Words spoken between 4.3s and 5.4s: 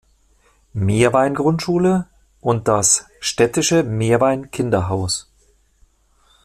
Kinderhaus".